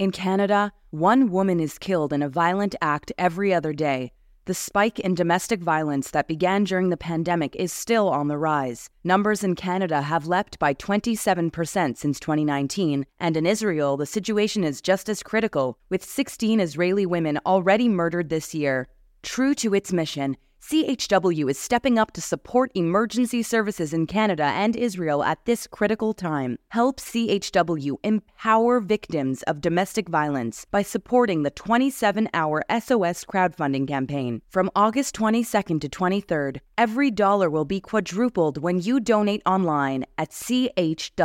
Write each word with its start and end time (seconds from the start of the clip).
In 0.00 0.12
Canada, 0.12 0.72
one 0.88 1.30
woman 1.30 1.60
is 1.60 1.76
killed 1.76 2.14
in 2.14 2.22
a 2.22 2.28
violent 2.30 2.74
act 2.80 3.12
every 3.18 3.52
other 3.52 3.74
day. 3.74 4.12
The 4.46 4.54
spike 4.54 4.98
in 4.98 5.14
domestic 5.14 5.60
violence 5.60 6.10
that 6.12 6.26
began 6.26 6.64
during 6.64 6.88
the 6.88 6.96
pandemic 6.96 7.54
is 7.54 7.70
still 7.70 8.08
on 8.08 8.28
the 8.28 8.38
rise. 8.38 8.88
Numbers 9.04 9.44
in 9.44 9.56
Canada 9.56 10.00
have 10.00 10.26
leapt 10.26 10.58
by 10.58 10.72
27% 10.72 11.98
since 11.98 12.18
2019, 12.18 13.04
and 13.18 13.36
in 13.36 13.44
Israel, 13.44 13.98
the 13.98 14.06
situation 14.06 14.64
is 14.64 14.80
just 14.80 15.10
as 15.10 15.22
critical, 15.22 15.76
with 15.90 16.02
16 16.02 16.60
Israeli 16.60 17.04
women 17.04 17.38
already 17.44 17.86
murdered 17.86 18.30
this 18.30 18.54
year. 18.54 18.88
True 19.22 19.54
to 19.56 19.74
its 19.74 19.92
mission, 19.92 20.38
CHW 20.62 21.50
is 21.50 21.58
stepping 21.58 21.98
up 21.98 22.12
to 22.12 22.20
support 22.20 22.70
emergency 22.74 23.42
services 23.42 23.94
in 23.94 24.06
Canada 24.06 24.44
and 24.44 24.76
Israel 24.76 25.24
at 25.24 25.42
this 25.46 25.66
critical 25.66 26.12
time. 26.12 26.58
Help 26.68 27.00
CHW 27.00 27.96
empower 28.04 28.80
victims 28.80 29.42
of 29.44 29.62
domestic 29.62 30.08
violence 30.08 30.66
by 30.70 30.82
supporting 30.82 31.44
the 31.44 31.50
27 31.50 32.28
hour 32.34 32.62
SOS 32.70 33.24
crowdfunding 33.24 33.88
campaign. 33.88 34.42
From 34.50 34.70
August 34.76 35.16
22nd 35.16 35.80
to 35.80 35.88
23rd, 35.88 36.58
every 36.76 37.10
dollar 37.10 37.48
will 37.48 37.64
be 37.64 37.80
quadrupled 37.80 38.58
when 38.58 38.80
you 38.80 39.00
donate 39.00 39.40
online 39.46 40.04
at 40.18 40.30
chwsos.ca. 40.30 41.16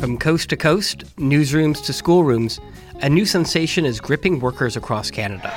From 0.00 0.16
coast 0.16 0.48
to 0.48 0.56
coast, 0.56 1.04
newsrooms 1.16 1.84
to 1.84 1.92
schoolrooms, 1.92 2.58
a 3.02 3.08
new 3.08 3.24
sensation 3.24 3.86
is 3.86 4.00
gripping 4.00 4.40
workers 4.40 4.76
across 4.76 5.10
Canada. 5.10 5.50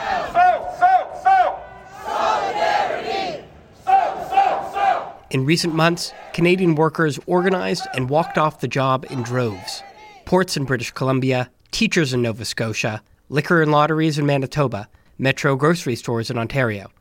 In 5.31 5.45
recent 5.45 5.73
months, 5.73 6.13
Canadian 6.33 6.75
workers 6.75 7.19
organized 7.25 7.87
and 7.95 8.07
walked 8.07 8.37
off 8.37 8.59
the 8.59 8.67
job 8.67 9.05
in 9.09 9.23
droves. 9.23 9.81
Ports 10.25 10.55
in 10.55 10.63
British 10.63 10.91
Columbia, 10.91 11.49
teachers 11.71 12.13
in 12.13 12.21
Nova 12.21 12.45
Scotia, 12.45 13.01
liquor 13.29 13.61
and 13.61 13.71
lotteries 13.71 14.19
in 14.19 14.27
Manitoba, 14.27 14.87
metro 15.17 15.55
grocery 15.55 15.95
stores 15.95 16.29
in 16.29 16.37
Ontario. 16.37 16.91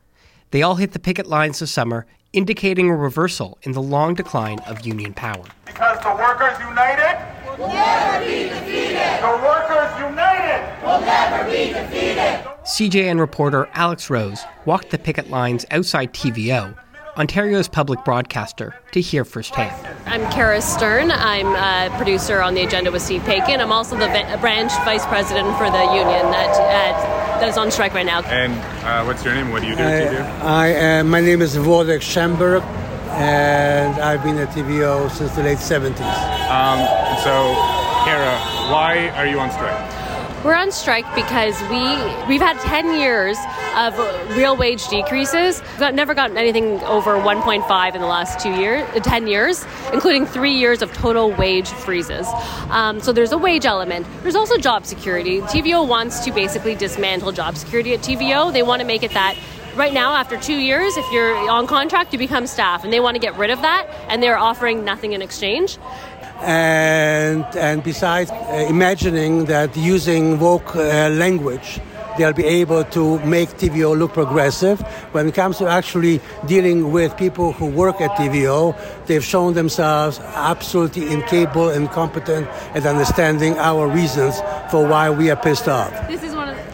They 0.50 0.62
all 0.62 0.76
hit 0.76 0.92
the 0.92 0.98
picket 0.98 1.26
lines 1.26 1.58
this 1.58 1.70
summer, 1.70 2.06
indicating 2.32 2.88
a 2.88 2.96
reversal 2.96 3.58
in 3.62 3.72
the 3.72 3.82
long 3.82 4.14
decline 4.14 4.60
of 4.60 4.86
union 4.86 5.12
power. 5.12 5.44
Because 5.66 6.02
the 6.02 6.14
workers 6.14 6.58
united 6.60 7.31
will 7.62 7.68
never 7.68 8.24
be 8.24 8.48
defeated. 8.48 9.22
The 9.22 9.38
workers 9.42 10.00
united 10.00 10.84
will 10.84 11.00
never 11.00 11.44
be 11.50 11.72
defeated. 11.72 12.48
CJN 12.64 13.18
reporter 13.18 13.68
Alex 13.74 14.10
Rose 14.10 14.42
walked 14.64 14.90
the 14.90 14.98
picket 14.98 15.30
lines 15.30 15.64
outside 15.70 16.12
TVO, 16.12 16.76
Ontario's 17.16 17.68
public 17.68 18.04
broadcaster, 18.04 18.74
to 18.92 19.00
hear 19.00 19.24
firsthand. 19.24 19.74
I'm 20.06 20.30
Kara 20.32 20.60
Stern. 20.62 21.10
I'm 21.10 21.46
a 21.48 21.94
producer 21.96 22.40
on 22.40 22.54
the 22.54 22.62
agenda 22.62 22.90
with 22.90 23.02
Steve 23.02 23.22
Paikin. 23.22 23.60
I'm 23.60 23.72
also 23.72 23.96
the 23.96 24.08
branch 24.40 24.72
vice 24.84 25.04
president 25.06 25.56
for 25.58 25.70
the 25.70 25.82
union 25.84 26.30
that, 26.30 26.50
uh, 26.56 27.40
that 27.40 27.48
is 27.48 27.58
on 27.58 27.70
strike 27.70 27.94
right 27.94 28.06
now. 28.06 28.22
And 28.22 28.52
uh, 28.84 29.04
what's 29.04 29.24
your 29.24 29.34
name? 29.34 29.50
What 29.50 29.62
do 29.62 29.68
you 29.68 29.76
do 29.76 29.82
at 29.82 30.12
TVO? 30.12 30.40
I, 30.42 30.98
uh, 31.00 31.04
my 31.04 31.20
name 31.20 31.42
is 31.42 31.56
Wojtek 31.56 32.00
Schemberg, 32.00 32.62
and 33.14 34.00
I've 34.00 34.22
been 34.22 34.38
at 34.38 34.48
TVO 34.48 35.10
since 35.10 35.34
the 35.34 35.42
late 35.42 35.58
70s. 35.58 36.00
Um, 36.48 36.78
so, 37.22 37.54
Kara, 38.04 38.38
why 38.70 39.10
are 39.16 39.26
you 39.26 39.38
on 39.38 39.50
strike? 39.50 40.02
We're 40.44 40.56
on 40.56 40.72
strike 40.72 41.06
because 41.14 41.60
we 41.70 41.78
we've 42.26 42.40
had 42.40 42.58
10 42.62 42.98
years 42.98 43.38
of 43.76 43.96
real 44.36 44.56
wage 44.56 44.88
decreases. 44.88 45.60
We've 45.60 45.78
got, 45.78 45.94
never 45.94 46.14
gotten 46.14 46.36
anything 46.36 46.80
over 46.80 47.12
1.5 47.12 47.94
in 47.94 48.00
the 48.00 48.06
last 48.08 48.40
two 48.40 48.50
years, 48.50 48.84
10 49.04 49.28
years, 49.28 49.64
including 49.92 50.26
three 50.26 50.54
years 50.54 50.82
of 50.82 50.92
total 50.92 51.30
wage 51.32 51.68
freezes. 51.68 52.26
Um, 52.70 53.00
so 53.00 53.12
there's 53.12 53.30
a 53.30 53.38
wage 53.38 53.66
element. 53.66 54.04
There's 54.22 54.34
also 54.34 54.56
job 54.58 54.84
security. 54.84 55.42
TVO 55.42 55.86
wants 55.86 56.18
to 56.24 56.32
basically 56.32 56.74
dismantle 56.74 57.30
job 57.30 57.56
security 57.56 57.94
at 57.94 58.00
TVO. 58.00 58.52
They 58.52 58.64
want 58.64 58.80
to 58.80 58.86
make 58.86 59.04
it 59.04 59.12
that 59.12 59.36
right 59.76 59.92
now 59.92 60.14
after 60.14 60.36
two 60.36 60.56
years 60.56 60.96
if 60.96 61.12
you're 61.12 61.34
on 61.50 61.66
contract 61.66 62.12
you 62.12 62.18
become 62.18 62.46
staff 62.46 62.84
and 62.84 62.92
they 62.92 63.00
want 63.00 63.14
to 63.14 63.20
get 63.20 63.34
rid 63.36 63.50
of 63.50 63.62
that 63.62 63.86
and 64.08 64.22
they're 64.22 64.38
offering 64.38 64.84
nothing 64.84 65.12
in 65.12 65.22
exchange 65.22 65.78
and 66.42 67.44
and 67.56 67.82
besides 67.82 68.30
uh, 68.30 68.66
imagining 68.68 69.46
that 69.46 69.74
using 69.76 70.38
woke 70.38 70.76
uh, 70.76 71.08
language 71.10 71.80
they'll 72.18 72.32
be 72.32 72.44
able 72.44 72.84
to 72.84 73.18
make 73.20 73.48
TVO 73.50 73.98
look 73.98 74.12
progressive. 74.12 74.80
When 75.12 75.28
it 75.28 75.34
comes 75.34 75.58
to 75.58 75.66
actually 75.66 76.20
dealing 76.46 76.92
with 76.92 77.16
people 77.16 77.52
who 77.52 77.66
work 77.66 78.00
at 78.00 78.10
TVO, 78.18 78.76
they've 79.06 79.24
shown 79.24 79.54
themselves 79.54 80.18
absolutely 80.34 81.10
incapable 81.10 81.70
and 81.70 81.86
incompetent 81.86 82.48
at 82.74 82.84
understanding 82.86 83.56
our 83.58 83.88
reasons 83.88 84.40
for 84.70 84.86
why 84.86 85.10
we 85.10 85.30
are 85.30 85.36
pissed 85.36 85.68
off. 85.68 85.92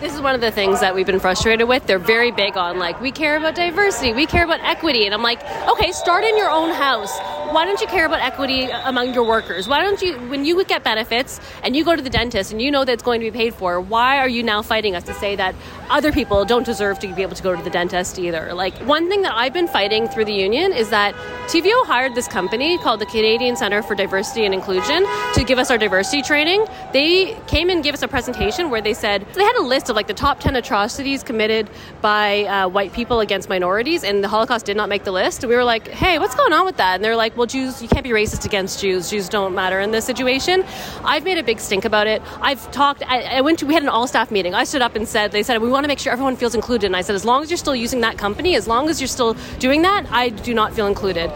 This 0.00 0.14
is 0.14 0.20
one 0.20 0.36
of 0.36 0.40
the 0.40 0.52
things 0.52 0.78
that 0.78 0.94
we've 0.94 1.06
been 1.06 1.18
frustrated 1.18 1.66
with. 1.66 1.84
They're 1.86 1.98
very 1.98 2.30
big 2.30 2.56
on 2.56 2.78
like 2.78 3.00
we 3.00 3.10
care 3.10 3.36
about 3.36 3.56
diversity, 3.56 4.12
we 4.12 4.26
care 4.26 4.44
about 4.44 4.60
equity, 4.60 5.06
and 5.06 5.14
I'm 5.14 5.22
like, 5.22 5.42
okay, 5.68 5.90
start 5.90 6.22
in 6.22 6.36
your 6.36 6.50
own 6.50 6.72
house 6.72 7.18
why 7.52 7.64
don't 7.64 7.80
you 7.80 7.86
care 7.86 8.06
about 8.06 8.20
equity 8.20 8.64
among 8.64 9.14
your 9.14 9.24
workers? 9.24 9.68
Why 9.68 9.80
don't 9.80 10.00
you, 10.02 10.16
when 10.28 10.44
you 10.44 10.54
would 10.56 10.68
get 10.68 10.84
benefits 10.84 11.40
and 11.62 11.74
you 11.74 11.84
go 11.84 11.96
to 11.96 12.02
the 12.02 12.10
dentist 12.10 12.52
and 12.52 12.60
you 12.60 12.70
know 12.70 12.84
that 12.84 12.92
it's 12.92 13.02
going 13.02 13.20
to 13.20 13.30
be 13.30 13.36
paid 13.36 13.54
for, 13.54 13.80
why 13.80 14.18
are 14.18 14.28
you 14.28 14.42
now 14.42 14.62
fighting 14.62 14.94
us 14.94 15.04
to 15.04 15.14
say 15.14 15.34
that 15.36 15.54
other 15.88 16.12
people 16.12 16.44
don't 16.44 16.66
deserve 16.66 16.98
to 16.98 17.14
be 17.14 17.22
able 17.22 17.34
to 17.34 17.42
go 17.42 17.56
to 17.56 17.62
the 17.62 17.70
dentist 17.70 18.18
either? 18.18 18.52
Like, 18.52 18.74
one 18.86 19.08
thing 19.08 19.22
that 19.22 19.32
I've 19.34 19.52
been 19.52 19.68
fighting 19.68 20.08
through 20.08 20.26
the 20.26 20.34
union 20.34 20.72
is 20.72 20.90
that 20.90 21.14
TVO 21.46 21.86
hired 21.86 22.14
this 22.14 22.28
company 22.28 22.76
called 22.78 23.00
the 23.00 23.06
Canadian 23.06 23.56
Center 23.56 23.82
for 23.82 23.94
Diversity 23.94 24.44
and 24.44 24.52
Inclusion 24.52 25.06
to 25.34 25.44
give 25.44 25.58
us 25.58 25.70
our 25.70 25.78
diversity 25.78 26.20
training. 26.20 26.66
They 26.92 27.34
came 27.46 27.70
and 27.70 27.82
gave 27.82 27.94
us 27.94 28.02
a 28.02 28.08
presentation 28.08 28.68
where 28.68 28.82
they 28.82 28.94
said, 28.94 29.26
they 29.34 29.44
had 29.44 29.56
a 29.56 29.62
list 29.62 29.88
of 29.88 29.96
like 29.96 30.06
the 30.06 30.14
top 30.14 30.40
10 30.40 30.56
atrocities 30.56 31.22
committed 31.22 31.70
by 32.02 32.44
uh, 32.44 32.68
white 32.68 32.92
people 32.92 33.20
against 33.20 33.48
minorities, 33.48 34.04
and 34.04 34.22
the 34.22 34.28
Holocaust 34.28 34.66
did 34.66 34.76
not 34.76 34.90
make 34.90 35.04
the 35.04 35.12
list. 35.12 35.42
And 35.42 35.48
we 35.48 35.56
were 35.56 35.64
like, 35.64 35.88
hey, 35.88 36.18
what's 36.18 36.34
going 36.34 36.52
on 36.52 36.66
with 36.66 36.76
that? 36.76 36.96
And 36.96 37.04
they're 37.04 37.16
like, 37.16 37.36
well, 37.38 37.46
Jews, 37.46 37.80
you 37.80 37.88
can't 37.88 38.02
be 38.02 38.10
racist 38.10 38.44
against 38.44 38.80
Jews. 38.80 39.08
Jews 39.08 39.28
don't 39.28 39.54
matter 39.54 39.78
in 39.78 39.92
this 39.92 40.04
situation. 40.04 40.64
I've 41.04 41.22
made 41.22 41.38
a 41.38 41.42
big 41.44 41.60
stink 41.60 41.84
about 41.84 42.08
it. 42.08 42.20
I've 42.40 42.70
talked, 42.72 43.02
I, 43.06 43.22
I 43.22 43.40
went 43.42 43.60
to, 43.60 43.66
we 43.66 43.74
had 43.74 43.84
an 43.84 43.88
all 43.88 44.08
staff 44.08 44.32
meeting. 44.32 44.54
I 44.54 44.64
stood 44.64 44.82
up 44.82 44.96
and 44.96 45.06
said, 45.06 45.30
they 45.30 45.44
said, 45.44 45.62
we 45.62 45.70
want 45.70 45.84
to 45.84 45.88
make 45.88 46.00
sure 46.00 46.12
everyone 46.12 46.36
feels 46.36 46.56
included. 46.56 46.86
And 46.86 46.96
I 46.96 47.02
said, 47.02 47.14
as 47.14 47.24
long 47.24 47.44
as 47.44 47.50
you're 47.50 47.56
still 47.56 47.76
using 47.76 48.00
that 48.00 48.18
company, 48.18 48.56
as 48.56 48.66
long 48.66 48.88
as 48.88 49.00
you're 49.00 49.08
still 49.08 49.34
doing 49.60 49.82
that, 49.82 50.04
I 50.10 50.30
do 50.30 50.52
not 50.52 50.74
feel 50.74 50.88
included. 50.88 51.30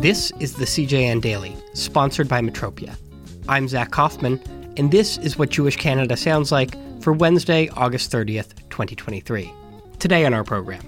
This 0.00 0.32
is 0.40 0.54
the 0.54 0.64
CJN 0.64 1.20
Daily, 1.20 1.56
sponsored 1.74 2.28
by 2.28 2.40
Metropia. 2.40 2.96
I'm 3.48 3.68
Zach 3.68 3.90
Kauffman, 3.90 4.40
and 4.78 4.90
this 4.90 5.18
is 5.18 5.38
what 5.38 5.50
Jewish 5.50 5.76
Canada 5.76 6.16
sounds 6.16 6.50
like 6.50 6.74
for 7.02 7.12
Wednesday, 7.12 7.68
August 7.70 8.10
30th, 8.10 8.54
2023. 8.70 9.52
Today 9.98 10.24
on 10.24 10.32
our 10.32 10.44
program, 10.44 10.82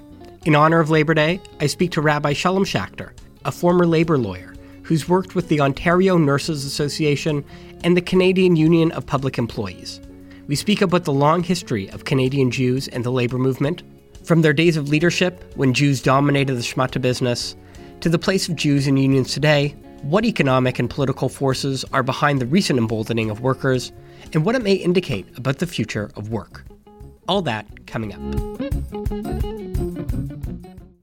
in 0.47 0.55
honor 0.55 0.79
of 0.79 0.91
Labor 0.91 1.13
Day, 1.13 1.41
I 1.59 1.67
speak 1.67 1.91
to 1.91 2.01
Rabbi 2.01 2.33
Shalom 2.33 2.65
Schachter, 2.65 3.11
a 3.45 3.51
former 3.51 3.85
labor 3.85 4.17
lawyer 4.17 4.55
who's 4.85 5.09
worked 5.09 5.35
with 5.35 5.49
the 5.49 5.61
Ontario 5.61 6.17
Nurses 6.19 6.65
Association 6.65 7.45
and 7.83 7.97
the 7.97 8.01
Canadian 8.01 8.55
Union 8.55 8.93
of 8.93 9.05
Public 9.05 9.39
Employees. 9.39 10.01
We 10.47 10.55
speak 10.55 10.83
about 10.83 11.03
the 11.03 11.13
long 11.13 11.43
history 11.43 11.91
of 11.91 12.05
Canadian 12.05 12.53
Jews 12.53 12.87
and 12.87 13.03
the 13.03 13.11
labor 13.11 13.39
movement, 13.39 13.83
from 14.23 14.43
their 14.43 14.53
days 14.53 14.77
of 14.77 14.89
leadership 14.89 15.53
when 15.57 15.75
Jews 15.75 16.01
dominated 16.01 16.55
the 16.55 16.61
schmata 16.61 17.03
business, 17.03 17.57
to 18.01 18.09
the 18.09 18.19
place 18.19 18.49
of 18.49 18.55
Jews 18.55 18.87
in 18.87 18.97
unions 18.97 19.35
today, 19.35 19.75
what 20.03 20.25
economic 20.25 20.79
and 20.79 20.89
political 20.89 21.29
forces 21.29 21.85
are 21.93 22.05
behind 22.05 22.41
the 22.41 22.47
recent 22.47 22.79
emboldening 22.79 23.31
of 23.31 23.41
workers, 23.41 23.91
and 24.33 24.45
what 24.45 24.55
it 24.55 24.63
may 24.63 24.75
indicate 24.75 25.27
about 25.37 25.59
the 25.59 25.67
future 25.67 26.13
of 26.15 26.31
work. 26.31 26.65
All 27.27 27.43
that 27.43 27.87
coming 27.89 28.13
up. 28.13 29.56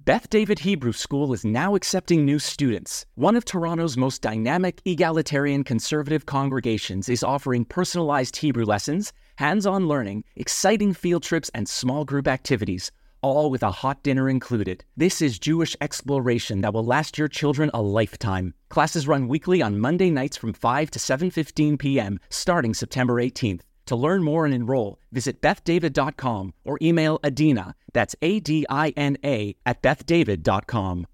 Beth 0.06 0.30
David 0.30 0.60
Hebrew 0.60 0.92
School 0.92 1.32
is 1.32 1.46
now 1.46 1.76
accepting 1.76 2.26
new 2.26 2.38
students. 2.38 3.06
One 3.16 3.38
of 3.38 3.46
Toronto's 3.46 3.96
most 3.96 4.22
dynamic, 4.22 4.82
egalitarian, 4.84 5.64
conservative 5.64 6.26
congregations 6.26 7.08
is 7.08 7.24
offering 7.24 7.64
personalized 7.64 8.36
Hebrew 8.36 8.66
lessons, 8.66 9.14
hands 9.38 9.66
on 9.66 9.88
learning, 9.88 10.26
exciting 10.36 10.94
field 10.94 11.24
trips, 11.24 11.50
and 11.54 11.70
small 11.70 12.04
group 12.04 12.28
activities, 12.28 12.92
all 13.22 13.50
with 13.50 13.64
a 13.64 13.72
hot 13.72 14.04
dinner 14.04 14.30
included. 14.30 14.84
This 14.98 15.22
is 15.22 15.40
Jewish 15.40 15.74
exploration 15.80 16.60
that 16.60 16.74
will 16.74 16.84
last 16.84 17.18
your 17.18 17.30
children 17.30 17.72
a 17.74 17.82
lifetime. 17.82 18.54
Classes 18.68 19.08
run 19.08 19.30
weekly 19.30 19.62
on 19.62 19.80
Monday 19.80 20.10
nights 20.10 20.36
from 20.36 20.52
5 20.52 20.92
to 20.92 21.00
7:15 21.00 21.80
p.m. 21.80 22.20
starting 22.30 22.74
September 22.74 23.22
18th. 23.22 23.62
To 23.88 23.98
learn 23.98 24.24
more 24.24 24.46
and 24.46 24.54
enroll, 24.54 24.98
visit 25.12 25.42
bethdavid.com 25.42 26.54
or 26.64 26.78
email 26.82 27.20
Adina, 27.24 27.76
that's 27.92 28.16
A 28.22 28.40
D 28.40 28.66
I 28.70 28.94
N 28.96 29.18
A, 29.26 29.56
at 29.66 29.82
bethdavid.com. 29.82 31.08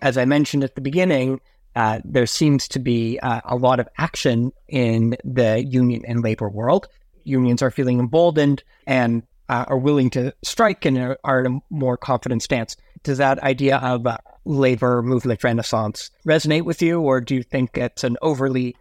As 0.00 0.16
I 0.16 0.24
mentioned 0.24 0.62
at 0.62 0.76
the 0.76 0.80
beginning, 0.80 1.40
uh, 1.74 2.00
there 2.04 2.26
seems 2.26 2.68
to 2.68 2.78
be 2.78 3.18
uh, 3.18 3.40
a 3.44 3.56
lot 3.56 3.80
of 3.80 3.88
action 3.98 4.52
in 4.68 5.16
the 5.24 5.64
union 5.64 6.02
and 6.06 6.22
labor 6.22 6.48
world. 6.48 6.86
Unions 7.24 7.62
are 7.62 7.70
feeling 7.72 7.98
emboldened 7.98 8.62
and 8.86 9.24
uh, 9.48 9.64
are 9.66 9.78
willing 9.78 10.10
to 10.10 10.32
strike 10.44 10.84
and 10.84 10.96
are, 10.98 11.18
are 11.24 11.40
in 11.40 11.56
a 11.56 11.60
more 11.70 11.96
confident 11.96 12.42
stance. 12.42 12.76
Does 13.02 13.18
that 13.18 13.40
idea 13.40 13.78
of 13.78 14.06
labor 14.44 15.02
movement 15.02 15.42
renaissance 15.42 16.10
resonate 16.24 16.62
with 16.62 16.80
you, 16.80 17.00
or 17.00 17.20
do 17.20 17.34
you 17.34 17.42
think 17.42 17.76
it's 17.76 18.04
an 18.04 18.16
overly 18.22 18.76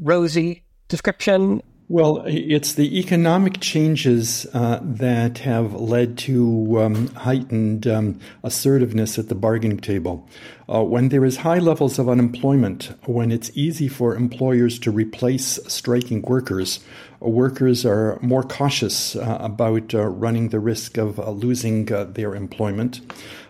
rosy 0.00 0.64
description? 0.94 1.60
Well, 1.88 2.22
it's 2.26 2.74
the 2.74 2.98
economic 2.98 3.60
changes 3.60 4.46
uh, 4.54 4.78
that 4.80 5.38
have 5.38 5.74
led 5.74 6.16
to 6.18 6.80
um, 6.80 7.08
heightened 7.08 7.86
um, 7.86 8.18
assertiveness 8.42 9.18
at 9.18 9.28
the 9.28 9.34
bargaining 9.34 9.78
table. 9.78 10.26
Uh, 10.66 10.82
when 10.82 11.10
there 11.10 11.26
is 11.26 11.36
high 11.36 11.58
levels 11.58 11.98
of 11.98 12.08
unemployment, 12.08 12.84
when 13.04 13.30
it's 13.30 13.50
easy 13.54 13.88
for 13.88 14.16
employers 14.16 14.78
to 14.78 14.90
replace 14.90 15.58
striking 15.66 16.22
workers, 16.22 16.80
uh, 17.20 17.28
workers 17.28 17.84
are 17.84 18.18
more 18.22 18.42
cautious 18.42 19.14
uh, 19.16 19.36
about 19.40 19.94
uh, 19.94 20.06
running 20.06 20.48
the 20.48 20.60
risk 20.60 20.96
of 20.96 21.18
uh, 21.18 21.30
losing 21.30 21.84
their 21.84 22.34
employment. 22.34 23.02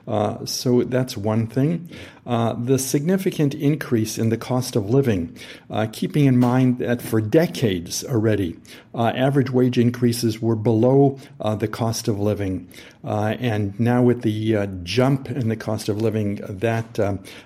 Uh, 0.06 0.44
so 0.44 0.82
that's 0.84 1.16
one 1.16 1.46
thing. 1.46 1.88
Uh, 2.26 2.54
the 2.54 2.78
significant 2.78 3.54
increase 3.54 4.16
in 4.16 4.30
the 4.30 4.36
cost 4.36 4.76
of 4.76 4.88
living, 4.88 5.36
uh, 5.70 5.86
keeping 5.92 6.24
in 6.24 6.38
mind 6.38 6.78
that 6.78 7.02
for 7.02 7.20
decades 7.20 8.02
already, 8.04 8.56
uh, 8.94 9.12
average 9.14 9.50
wage 9.50 9.78
increases 9.78 10.40
were 10.40 10.56
below 10.56 11.18
uh, 11.40 11.54
the 11.54 11.68
cost 11.68 12.08
of 12.08 12.18
living. 12.18 12.66
and 13.02 13.78
now, 13.78 14.02
with 14.02 14.22
the 14.22 14.66
jump 14.82 15.30
in 15.30 15.48
the 15.48 15.56
cost 15.56 15.88
of 15.90 16.00
living, 16.00 16.36
that 16.48 16.98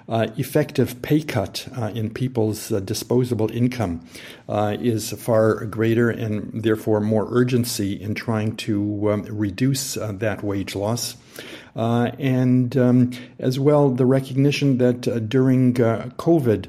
effective 0.09 1.03
pay 1.03 1.23
cut 1.23 1.67
in 1.95 2.11
people's 2.11 2.69
disposable 2.69 3.51
income 3.51 4.01
is 4.49 5.11
far 5.13 5.65
greater 5.67 6.09
and 6.11 6.63
therefore 6.63 7.01
more 7.01 7.27
urgency 7.31 8.01
in 8.01 8.15
trying 8.15 8.55
to 8.57 9.11
um, 9.11 9.23
reduce 9.23 9.95
that 9.95 10.45
wage 10.45 10.77
loss. 10.77 11.17
Uh, 11.77 12.11
and 12.19 12.77
um, 12.77 13.11
as 13.39 13.59
well 13.59 13.91
the 13.91 14.07
recognition 14.07 14.79
that 14.79 15.07
uh, 15.07 15.19
during 15.19 15.81
uh, 15.81 16.11
COVID, 16.17 16.67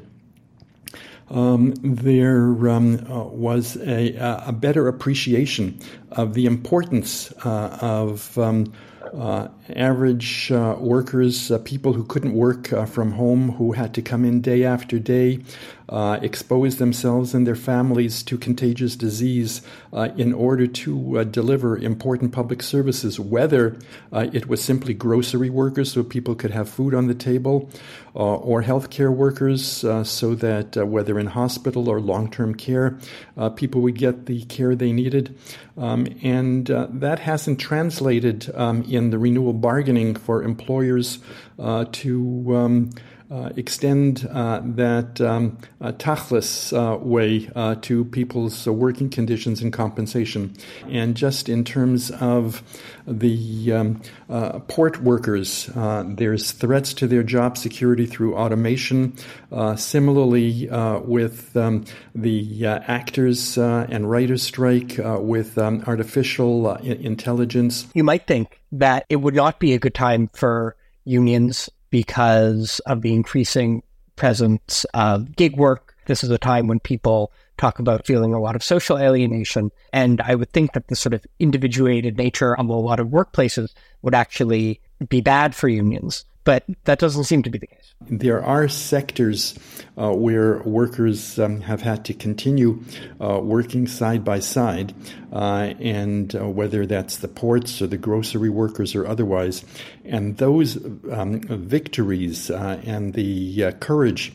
um, 1.29 1.73
there 1.83 2.69
um, 2.69 3.05
uh, 3.07 3.23
was 3.25 3.77
a, 3.77 4.15
a, 4.47 4.51
better 4.51 4.87
appreciation 4.87 5.79
of 6.11 6.33
the 6.33 6.45
importance 6.45 7.31
uh, 7.45 7.77
of 7.81 8.37
um, 8.37 8.73
uh, 9.13 9.47
average 9.75 10.51
uh, 10.51 10.75
workers, 10.77 11.51
people 11.63 11.93
who 11.93 12.03
couldn't 12.03 12.33
work 12.33 12.67
from 12.87 13.11
home, 13.11 13.51
who 13.53 13.71
had 13.71 13.93
to 13.93 14.01
come 14.01 14.23
in 14.23 14.41
day 14.41 14.63
after 14.63 14.99
day, 14.99 15.39
expose 16.21 16.77
themselves 16.77 17.33
and 17.33 17.47
their 17.47 17.55
families 17.55 18.21
to 18.21 18.37
contagious 18.37 18.95
disease 18.95 19.63
in 20.15 20.31
order 20.33 20.67
to 20.67 21.25
deliver 21.25 21.75
important 21.77 22.31
public 22.31 22.61
services, 22.61 23.19
whether 23.19 23.79
it 24.11 24.47
was 24.47 24.63
simply 24.63 24.93
grocery 24.93 25.49
workers 25.49 25.91
so 25.91 26.03
people 26.03 26.35
could 26.35 26.51
have 26.51 26.69
food 26.69 26.93
on 26.93 27.07
the 27.07 27.15
table, 27.15 27.67
or 28.13 28.61
healthcare 28.61 29.11
workers 29.11 29.63
so 30.07 30.35
that 30.35 30.75
whether 30.75 31.17
in 31.17 31.25
hospital 31.25 31.89
or 31.89 31.99
long 31.99 32.29
term 32.29 32.53
care, 32.53 32.99
people 33.55 33.81
would 33.81 33.97
get 33.97 34.27
the 34.27 34.43
care 34.45 34.75
they 34.75 34.91
needed. 34.91 35.35
Um, 35.79 35.98
and 36.21 36.67
that 36.67 37.19
hasn't 37.19 37.59
translated 37.59 38.51
um, 38.55 38.83
in 38.83 39.09
the 39.09 39.17
renewal 39.17 39.53
bargaining 39.53 40.15
for 40.15 40.43
employers 40.43 41.19
uh, 41.57 41.85
to 41.91 42.55
um, 42.55 42.89
uh, 43.31 43.51
extend 43.57 44.27
uh, 44.31 44.59
that 44.63 45.21
um, 45.21 45.55
uh, 45.81 45.91
tachlis 45.91 46.73
uh, 46.73 46.97
way 46.97 47.47
to 47.79 48.03
people's 48.05 48.65
working 48.67 49.07
conditions 49.07 49.61
and 49.61 49.71
compensation. 49.71 50.51
And 50.89 51.15
just 51.15 51.47
in 51.47 51.63
terms 51.63 52.09
of 52.09 52.63
the 53.05 53.71
um, 53.71 54.01
port 54.67 55.03
workers, 55.03 55.69
there's 55.75 56.51
threats 56.53 56.91
to 56.95 57.05
their 57.05 57.21
job 57.21 57.55
security 57.55 58.07
through 58.07 58.35
automation. 58.35 59.15
similarly, 59.75 60.67
with 61.05 61.55
um, 61.55 61.85
the 62.15 62.65
actors 62.65 63.59
and 63.59 64.09
writers 64.09 64.41
strike, 64.41 64.95
with 64.97 65.55
um, 65.59 65.83
artificial 65.85 66.75
intelligence. 66.77 67.85
You 67.93 68.03
might 68.03 68.25
think 68.25 68.59
that 68.71 69.05
it 69.07 69.17
would 69.17 69.35
not 69.35 69.59
be 69.59 69.73
a 69.75 69.79
good 69.79 69.93
time 69.93 70.29
for 70.33 70.75
unions 71.05 71.69
because 71.89 72.79
of 72.85 73.01
the 73.01 73.13
increasing 73.13 73.83
presence 74.15 74.85
of 74.93 75.35
gig 75.35 75.57
work. 75.57 75.95
This 76.05 76.23
is 76.23 76.29
a 76.29 76.37
time 76.37 76.67
when 76.67 76.79
people 76.79 77.31
talk 77.57 77.79
about 77.79 78.05
feeling 78.05 78.33
a 78.33 78.39
lot 78.39 78.55
of 78.55 78.63
social 78.63 78.97
alienation. 78.97 79.71
And 79.93 80.21
I 80.21 80.35
would 80.35 80.51
think 80.51 80.73
that 80.73 80.87
the 80.87 80.95
sort 80.95 81.13
of 81.13 81.25
individuated 81.39 82.17
nature 82.17 82.57
of 82.57 82.69
a 82.69 82.73
lot 82.73 82.99
of 82.99 83.07
workplaces 83.07 83.73
would 84.01 84.15
actually 84.15 84.81
be 85.09 85.21
bad 85.21 85.55
for 85.55 85.67
unions 85.67 86.25
but 86.49 86.63
that 86.85 86.97
doesn't 86.97 87.25
seem 87.25 87.43
to 87.43 87.49
be 87.51 87.59
the 87.59 87.67
case. 87.67 87.93
There 88.09 88.43
are 88.43 88.67
sectors 88.67 89.53
uh, 89.95 90.13
where 90.13 90.63
workers 90.63 91.37
um, 91.37 91.61
have 91.61 91.83
had 91.83 92.05
to 92.05 92.13
continue 92.15 92.81
uh, 93.21 93.39
working 93.39 93.85
side 93.85 94.25
by 94.25 94.39
side, 94.39 94.95
uh, 95.31 95.75
and 95.79 96.35
uh, 96.35 96.49
whether 96.49 96.87
that's 96.87 97.17
the 97.17 97.27
ports 97.27 97.83
or 97.83 97.85
the 97.85 97.99
grocery 97.99 98.49
workers 98.49 98.95
or 98.95 99.05
otherwise, 99.05 99.63
and 100.03 100.37
those 100.37 100.83
um, 101.11 101.41
victories 101.41 102.49
uh, 102.49 102.81
and 102.83 103.13
the 103.13 103.65
uh, 103.65 103.71
courage 103.73 104.33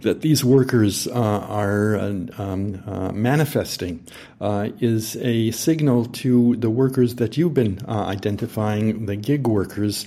that 0.00 0.20
these 0.20 0.44
workers 0.44 1.06
uh, 1.06 1.12
are 1.12 1.96
um, 1.96 2.82
uh, 2.86 3.12
manifesting 3.12 4.04
uh, 4.40 4.68
is 4.80 5.16
a 5.16 5.50
signal 5.50 6.06
to 6.06 6.56
the 6.56 6.70
workers 6.70 7.16
that 7.16 7.36
you've 7.36 7.54
been 7.54 7.78
identifying, 7.88 9.06
the 9.06 9.16
gig 9.16 9.46
workers, 9.46 10.06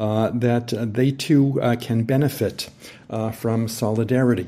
Uh, 0.00 0.30
that 0.30 0.72
they 0.94 1.10
too 1.10 1.60
uh, 1.60 1.76
can 1.78 2.04
benefit 2.04 2.70
uh, 3.10 3.30
from 3.30 3.68
solidarity. 3.68 4.46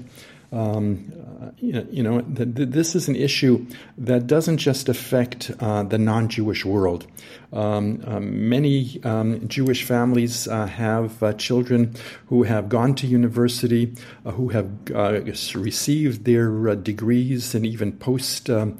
Um, 0.50 1.12
you 1.58 2.02
know, 2.02 2.20
the, 2.20 2.44
the, 2.44 2.66
this 2.66 2.94
is 2.94 3.08
an 3.08 3.16
issue 3.16 3.66
that 3.98 4.26
doesn't 4.26 4.58
just 4.58 4.88
affect 4.88 5.50
uh, 5.60 5.82
the 5.82 5.98
non 5.98 6.28
Jewish 6.28 6.64
world. 6.64 7.06
Um, 7.52 8.02
um, 8.06 8.48
many 8.48 8.98
um, 9.04 9.46
Jewish 9.46 9.84
families 9.84 10.48
uh, 10.48 10.66
have 10.66 11.22
uh, 11.22 11.34
children 11.34 11.94
who 12.28 12.44
have 12.44 12.70
gone 12.70 12.94
to 12.94 13.06
university, 13.06 13.94
uh, 14.24 14.30
who 14.30 14.48
have 14.48 14.70
uh, 14.94 15.20
received 15.54 16.24
their 16.24 16.70
uh, 16.70 16.74
degrees 16.76 17.54
and 17.54 17.66
even 17.66 17.92
post 17.92 18.48
um, 18.48 18.78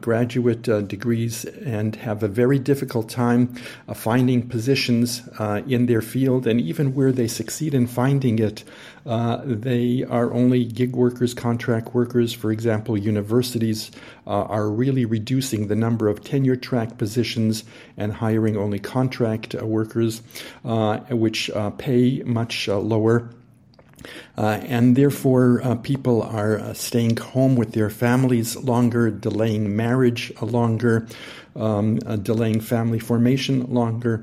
graduate 0.00 0.62
degrees, 0.88 1.44
and 1.44 1.96
have 1.96 2.22
a 2.22 2.28
very 2.28 2.58
difficult 2.58 3.10
time 3.10 3.54
finding 3.94 4.48
positions 4.48 5.22
in 5.66 5.86
their 5.86 6.00
field. 6.00 6.46
And 6.46 6.60
even 6.60 6.94
where 6.94 7.12
they 7.12 7.28
succeed 7.28 7.74
in 7.74 7.86
finding 7.86 8.38
it, 8.38 8.64
they 9.04 10.02
are 10.04 10.32
only 10.32 10.64
gig 10.64 10.96
workers, 10.96 11.34
contract 11.56 11.94
workers. 11.94 12.34
For 12.34 12.52
example, 12.52 12.98
universities 12.98 13.90
are 14.26 14.68
really 14.68 15.06
reducing 15.06 15.68
the 15.68 15.74
number 15.74 16.06
of 16.08 16.22
tenure 16.22 16.56
track 16.56 16.98
positions 16.98 17.64
and 17.96 18.12
hiring 18.12 18.58
only 18.58 18.78
contract 18.78 19.54
uh, 19.54 19.64
workers, 19.64 20.20
uh, 20.66 20.98
which 21.10 21.48
uh, 21.50 21.70
pay 21.70 22.22
much 22.26 22.68
lower. 22.68 23.30
Uh, 24.36 24.60
and 24.68 24.96
therefore, 24.96 25.62
uh, 25.64 25.74
people 25.76 26.22
are 26.22 26.58
uh, 26.58 26.74
staying 26.74 27.16
home 27.16 27.56
with 27.56 27.72
their 27.72 27.88
families 27.88 28.54
longer, 28.56 29.10
delaying 29.10 29.74
marriage 29.74 30.30
longer, 30.42 31.06
um, 31.56 31.96
delaying 32.22 32.60
family 32.60 32.98
formation 32.98 33.72
longer. 33.72 34.22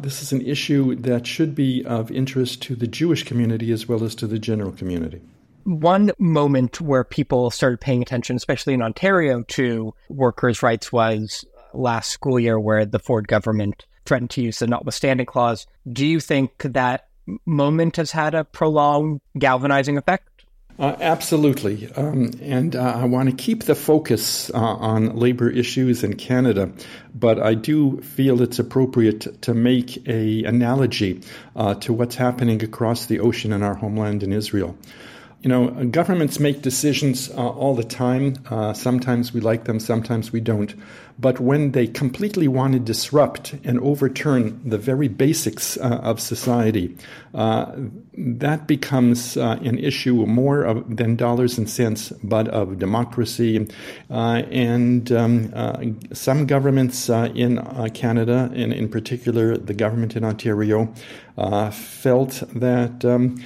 this 0.00 0.22
is 0.22 0.32
an 0.32 0.40
issue 0.40 0.94
that 0.94 1.26
should 1.26 1.54
be 1.54 1.84
of 1.84 2.10
interest 2.10 2.62
to 2.62 2.74
the 2.74 2.86
Jewish 2.86 3.22
community 3.24 3.70
as 3.70 3.86
well 3.86 4.02
as 4.02 4.14
to 4.14 4.26
the 4.26 4.38
general 4.38 4.72
community 4.72 5.20
one 5.64 6.12
moment 6.18 6.80
where 6.80 7.04
people 7.04 7.50
started 7.50 7.80
paying 7.80 8.02
attention, 8.02 8.36
especially 8.36 8.74
in 8.74 8.82
Ontario, 8.82 9.42
to 9.42 9.94
workers' 10.08 10.62
rights 10.62 10.92
was 10.92 11.44
last 11.72 12.10
school 12.10 12.38
year 12.38 12.58
where 12.58 12.84
the 12.86 12.98
Ford 12.98 13.28
government 13.28 13.86
threatened 14.04 14.30
to 14.30 14.42
use 14.42 14.58
the 14.58 14.66
notwithstanding 14.66 15.26
clause. 15.26 15.66
Do 15.90 16.06
you 16.06 16.20
think 16.20 16.62
that 16.62 17.08
moment 17.46 17.96
has 17.96 18.10
had 18.10 18.34
a 18.34 18.44
prolonged 18.44 19.20
galvanizing 19.38 19.96
effect? 19.96 20.28
Uh, 20.76 20.96
absolutely. 21.00 21.88
Um, 21.92 22.32
and 22.42 22.74
uh, 22.74 22.94
I 22.96 23.04
want 23.04 23.30
to 23.30 23.36
keep 23.36 23.62
the 23.62 23.76
focus 23.76 24.50
uh, 24.50 24.56
on 24.56 25.16
labor 25.16 25.48
issues 25.48 26.02
in 26.02 26.16
Canada, 26.16 26.72
but 27.14 27.40
I 27.40 27.54
do 27.54 28.00
feel 28.00 28.42
it's 28.42 28.58
appropriate 28.58 29.40
to 29.42 29.54
make 29.54 30.06
a 30.08 30.42
analogy 30.42 31.20
uh, 31.54 31.74
to 31.76 31.92
what's 31.92 32.16
happening 32.16 32.64
across 32.64 33.06
the 33.06 33.20
ocean 33.20 33.52
in 33.52 33.62
our 33.62 33.74
homeland 33.74 34.24
in 34.24 34.32
Israel. 34.32 34.76
You 35.44 35.50
know, 35.50 35.68
governments 35.90 36.40
make 36.40 36.62
decisions 36.62 37.30
uh, 37.30 37.34
all 37.34 37.74
the 37.74 37.84
time. 37.84 38.36
Uh, 38.48 38.72
sometimes 38.72 39.34
we 39.34 39.42
like 39.42 39.64
them, 39.64 39.78
sometimes 39.78 40.32
we 40.32 40.40
don't. 40.40 40.74
But 41.18 41.38
when 41.38 41.72
they 41.72 41.86
completely 41.86 42.48
want 42.48 42.72
to 42.72 42.80
disrupt 42.80 43.54
and 43.64 43.78
overturn 43.80 44.60
the 44.68 44.78
very 44.78 45.08
basics 45.08 45.76
uh, 45.76 46.00
of 46.02 46.20
society, 46.20 46.96
uh, 47.34 47.72
that 48.16 48.66
becomes 48.66 49.36
uh, 49.36 49.58
an 49.62 49.78
issue 49.78 50.26
more 50.26 50.62
of, 50.62 50.96
than 50.96 51.14
dollars 51.14 51.56
and 51.56 51.70
cents, 51.70 52.12
but 52.22 52.48
of 52.48 52.78
democracy. 52.78 53.68
Uh, 54.10 54.42
and 54.50 55.12
um, 55.12 55.52
uh, 55.54 55.84
some 56.12 56.46
governments 56.46 57.08
uh, 57.08 57.30
in 57.34 57.58
Canada, 57.90 58.50
and 58.54 58.72
in 58.72 58.88
particular 58.88 59.56
the 59.56 59.74
government 59.74 60.16
in 60.16 60.24
Ontario, 60.24 60.92
felt 61.70 62.42
that 62.54 63.04
um, 63.04 63.42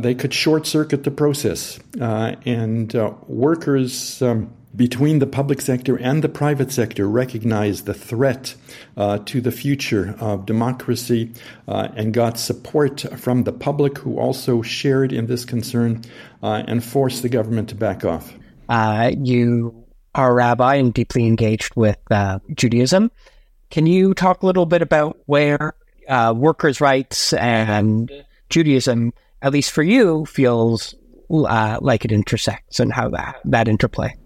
they 0.00 0.14
could 0.14 0.32
short 0.32 0.66
circuit 0.66 1.04
the 1.04 1.10
process. 1.10 1.78
and 1.98 2.92
workers. 3.26 4.22
Um, 4.22 4.52
between 4.74 5.18
the 5.18 5.26
public 5.26 5.60
sector 5.60 5.96
and 5.96 6.22
the 6.22 6.28
private 6.28 6.70
sector 6.70 7.08
recognize 7.08 7.82
the 7.82 7.94
threat 7.94 8.54
uh, 8.96 9.18
to 9.18 9.40
the 9.40 9.50
future 9.50 10.14
of 10.20 10.46
democracy 10.46 11.32
uh, 11.66 11.88
and 11.96 12.14
got 12.14 12.38
support 12.38 13.00
from 13.18 13.44
the 13.44 13.52
public 13.52 13.98
who 13.98 14.18
also 14.18 14.62
shared 14.62 15.12
in 15.12 15.26
this 15.26 15.44
concern 15.44 16.02
uh, 16.42 16.62
and 16.68 16.84
forced 16.84 17.22
the 17.22 17.28
government 17.28 17.68
to 17.68 17.74
back 17.74 18.04
off. 18.04 18.32
Uh, 18.68 19.10
you 19.18 19.84
are 20.14 20.30
a 20.30 20.34
rabbi 20.34 20.76
and 20.76 20.94
deeply 20.94 21.26
engaged 21.26 21.74
with 21.74 21.98
uh, 22.10 22.38
Judaism. 22.54 23.10
Can 23.70 23.86
you 23.86 24.14
talk 24.14 24.42
a 24.42 24.46
little 24.46 24.66
bit 24.66 24.82
about 24.82 25.18
where 25.26 25.74
uh, 26.08 26.32
workers' 26.36 26.80
rights 26.80 27.32
and 27.32 28.10
Judaism, 28.48 29.12
at 29.42 29.52
least 29.52 29.72
for 29.72 29.82
you, 29.82 30.26
feels 30.26 30.94
like 31.28 32.04
it 32.04 32.10
intersects 32.10 32.80
and 32.80 32.92
how 32.92 33.08
that, 33.10 33.36
that 33.44 33.68
interplay? 33.68 34.16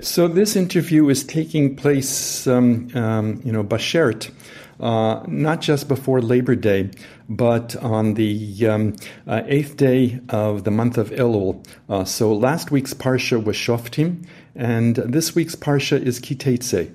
So 0.00 0.28
this 0.28 0.56
interview 0.56 1.08
is 1.08 1.24
taking 1.24 1.76
place, 1.76 2.46
um, 2.46 2.88
um, 2.94 3.40
you 3.44 3.52
know, 3.52 3.64
Bashert, 3.64 4.30
uh, 4.78 5.24
not 5.26 5.60
just 5.60 5.88
before 5.88 6.20
Labor 6.20 6.54
Day, 6.54 6.90
but 7.28 7.74
on 7.76 8.14
the 8.14 8.66
um, 8.66 8.96
uh, 9.26 9.42
eighth 9.46 9.76
day 9.76 10.20
of 10.28 10.64
the 10.64 10.70
month 10.70 10.98
of 10.98 11.10
Elul. 11.10 11.64
Uh, 11.88 12.04
so 12.04 12.32
last 12.32 12.70
week's 12.70 12.94
parsha 12.94 13.42
was 13.42 13.56
Shoftim, 13.56 14.26
and 14.54 14.96
this 14.96 15.34
week's 15.34 15.56
parsha 15.56 16.00
is 16.00 16.20
Kitetse. 16.20 16.92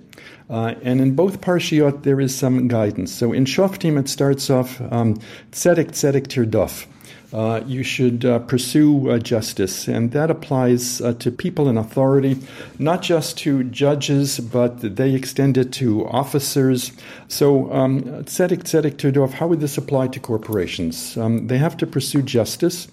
Uh, 0.50 0.76
and 0.84 1.02
in 1.02 1.16
both 1.16 1.42
parshiot, 1.42 2.04
there 2.04 2.20
is 2.20 2.36
some 2.36 2.68
guidance. 2.68 3.14
So 3.14 3.32
in 3.32 3.46
Shoftim, 3.46 4.00
it 4.00 4.10
starts 4.10 4.50
off 4.50 4.80
um, 4.92 5.16
Tzedek 5.52 5.92
Tzedek 5.92 6.28
Tirdof 6.28 6.86
uh, 7.34 7.62
you 7.66 7.82
should 7.84 8.26
uh, 8.26 8.40
pursue 8.40 9.10
uh, 9.10 9.18
justice. 9.18 9.88
And 9.88 10.12
that 10.12 10.30
applies 10.30 11.02
uh, 11.02 11.14
to 11.14 11.32
people 11.32 11.70
in 11.70 11.78
authority, 11.78 12.38
not 12.78 13.02
just 13.02 13.38
to 13.40 13.64
judges, 13.64 14.40
but 14.40 14.96
they 14.96 15.14
extend 15.14 15.58
it 15.58 15.72
to 15.74 16.06
officers. 16.08 16.92
So, 17.28 17.72
um, 17.72 18.02
tzedek, 18.02 18.64
tzedek, 18.64 19.32
how 19.34 19.48
would 19.48 19.62
this 19.62 19.78
apply 19.78 20.10
to 20.10 20.20
corporations? 20.20 21.18
Um, 21.18 21.48
they 21.48 21.58
have 21.58 21.78
to 21.78 21.88
pursue 21.88 22.22
justice. 22.22 22.88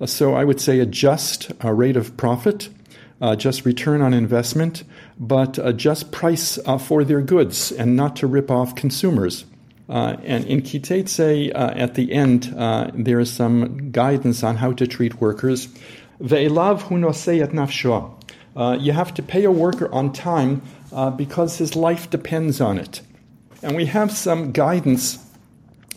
Uh, 0.00 0.06
so, 0.06 0.34
I 0.34 0.44
would 0.44 0.60
say 0.60 0.78
a 0.78 0.86
just 0.86 1.50
uh, 1.64 1.72
rate 1.72 1.96
of 1.96 2.16
profit. 2.16 2.68
just 3.36 3.66
return 3.66 4.00
on 4.00 4.14
investment, 4.14 4.84
but 5.18 5.58
a 5.58 5.72
just 5.74 6.10
price 6.10 6.58
for 6.78 7.04
their 7.04 7.20
goods 7.20 7.70
and 7.72 7.94
not 7.94 8.16
to 8.16 8.26
rip 8.26 8.50
off 8.50 8.74
consumers. 8.74 9.44
Uh, 9.90 10.16
and 10.22 10.44
in 10.44 10.62
Kitetse, 10.62 11.52
uh, 11.52 11.72
at 11.74 11.94
the 11.94 12.12
end, 12.12 12.54
uh, 12.56 12.92
there 12.94 13.18
is 13.18 13.32
some 13.32 13.90
guidance 13.90 14.44
on 14.44 14.56
how 14.56 14.72
to 14.72 14.86
treat 14.86 15.20
workers. 15.20 15.66
Ve'elav 16.22 16.82
et 17.42 17.50
nafsho. 17.50 18.14
Uh, 18.54 18.76
you 18.78 18.92
have 18.92 19.12
to 19.14 19.22
pay 19.22 19.42
a 19.44 19.50
worker 19.50 19.92
on 19.92 20.12
time 20.12 20.62
uh, 20.92 21.10
because 21.10 21.58
his 21.58 21.74
life 21.74 22.08
depends 22.08 22.60
on 22.60 22.78
it. 22.78 23.00
And 23.62 23.74
we 23.74 23.86
have 23.86 24.12
some 24.12 24.52
guidance 24.52 25.18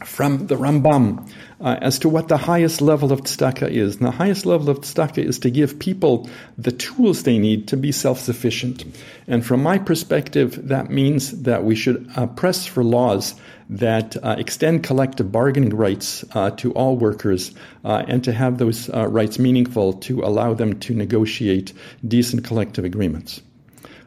from 0.04 0.48
the 0.48 0.56
Rambam 0.56 1.30
uh, 1.64 1.78
as 1.82 1.98
to 2.00 2.10
what 2.10 2.28
the 2.28 2.38
highest 2.38 2.82
level 2.82 3.12
of 3.12 3.22
tzedakah 3.22 3.70
is. 3.70 3.96
And 3.96 4.06
the 4.06 4.12
highest 4.12 4.46
level 4.46 4.70
of 4.70 4.82
tzedakah 4.82 5.24
is 5.24 5.40
to 5.40 5.50
give 5.50 5.80
people 5.80 6.30
the 6.58 6.74
tools 6.74 7.24
they 7.24 7.40
need 7.40 7.70
to 7.70 7.78
be 7.78 7.92
self 7.92 8.20
sufficient. 8.20 8.84
And 9.28 9.46
from 9.46 9.64
my 9.64 9.78
perspective, 9.78 10.68
that 10.68 10.92
means 10.92 11.44
that 11.44 11.64
we 11.64 11.76
should 11.76 12.10
uh, 12.16 12.28
press 12.28 12.66
for 12.66 12.84
laws 12.84 13.34
that 13.70 14.18
uh, 14.22 14.36
extend 14.38 14.84
collective 14.84 15.32
bargaining 15.32 15.76
rights 15.76 16.26
uh, 16.36 16.52
to 16.52 16.74
all 16.74 16.98
workers 16.98 17.52
uh, 17.86 18.04
and 18.08 18.24
to 18.26 18.34
have 18.34 18.58
those 18.58 18.90
uh, 18.90 19.08
rights 19.08 19.40
meaningful 19.40 19.94
to 19.94 20.22
allow 20.22 20.54
them 20.54 20.78
to 20.82 20.94
negotiate 20.94 21.72
decent 22.06 22.44
collective 22.44 22.84
agreements. 22.84 23.42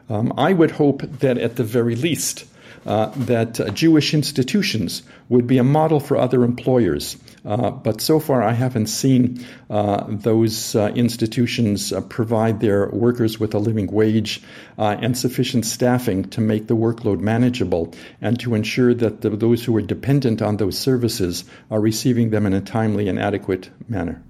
Um, 0.09 0.31
I 0.37 0.53
would 0.53 0.71
hope 0.71 1.01
that 1.01 1.37
at 1.37 1.55
the 1.57 1.63
very 1.63 1.95
least, 1.95 2.45
uh, 2.85 3.07
that 3.15 3.59
uh, 3.59 3.69
Jewish 3.69 4.13
institutions 4.13 5.03
would 5.29 5.47
be 5.47 5.57
a 5.57 5.63
model 5.63 5.99
for 5.99 6.17
other 6.17 6.43
employers. 6.43 7.17
Uh, 7.45 7.71
but 7.71 8.01
so 8.01 8.19
far, 8.19 8.43
I 8.43 8.53
haven't 8.53 8.87
seen 8.87 9.45
uh, 9.69 10.05
those 10.07 10.75
uh, 10.75 10.91
institutions 10.95 11.93
provide 12.09 12.59
their 12.59 12.89
workers 12.89 13.39
with 13.39 13.53
a 13.53 13.59
living 13.59 13.87
wage 13.87 14.41
and 14.77 15.17
sufficient 15.17 15.65
staffing 15.65 16.23
to 16.29 16.41
make 16.41 16.67
the 16.67 16.75
workload 16.75 17.19
manageable 17.19 17.93
and 18.21 18.39
to 18.39 18.55
ensure 18.55 18.93
that 18.93 19.21
the, 19.21 19.29
those 19.29 19.63
who 19.63 19.75
are 19.77 19.81
dependent 19.81 20.41
on 20.41 20.57
those 20.57 20.77
services 20.77 21.45
are 21.71 21.79
receiving 21.79 22.29
them 22.29 22.45
in 22.45 22.53
a 22.53 22.61
timely 22.61 23.07
and 23.07 23.19
adequate 23.19 23.69
manner. 23.89 24.21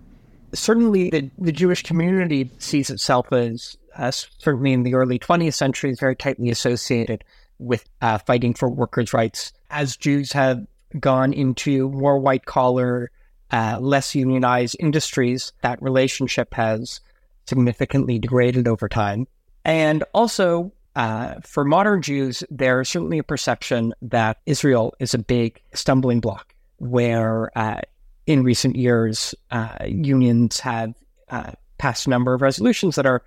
Certainly, 0.54 1.10
the, 1.10 1.30
the 1.38 1.52
Jewish 1.52 1.84
community 1.84 2.50
sees 2.58 2.90
itself 2.90 3.32
as, 3.34 3.78
as 3.98 4.28
certainly 4.38 4.74
in 4.74 4.84
the 4.84 4.94
early 4.94 5.20
20th 5.20 5.56
century, 5.56 5.94
very 5.94 6.16
tightly 6.16 6.50
associated 6.50 7.24
with 7.60 7.86
uh, 8.02 8.18
fighting 8.20 8.54
for 8.54 8.70
workers' 8.70 9.14
rights. 9.14 9.54
As 9.70 9.98
Jews 9.98 10.32
have 10.34 10.66
gone 11.00 11.34
into 11.34 11.90
more 11.90 12.20
white 12.20 12.46
collar, 12.46 13.12
uh, 13.52 13.78
less 13.80 14.16
unionized 14.16 14.76
industries, 14.80 15.54
that 15.62 15.82
relationship 15.82 16.54
has 16.54 17.00
significantly 17.48 18.20
degraded 18.20 18.68
over 18.68 18.90
time. 18.90 19.28
And 19.64 20.04
also, 20.14 20.72
uh, 20.96 21.36
for 21.44 21.64
modern 21.64 22.02
Jews, 22.02 22.44
there's 22.50 22.90
certainly 22.90 23.20
a 23.20 23.24
perception 23.24 23.94
that 24.02 24.38
Israel 24.46 24.94
is 25.00 25.14
a 25.14 25.20
big 25.20 25.62
stumbling 25.74 26.20
block 26.20 26.56
where 26.78 27.52
uh, 27.58 27.82
in 28.26 28.44
recent 28.44 28.76
years, 28.76 29.34
uh, 29.52 29.78
unions 29.86 30.60
have 30.60 30.94
uh, 31.30 31.52
passed 31.78 32.08
a 32.08 32.10
number 32.10 32.34
of 32.34 32.42
resolutions 32.42 32.96
that 32.96 33.06
are 33.06 33.24